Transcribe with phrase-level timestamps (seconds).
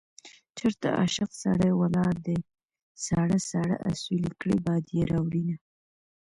[0.57, 2.37] چېرته عاشق سړی ولاړ دی
[3.05, 5.55] ساړه ساړه اسويلي کړي باد يې راوړينه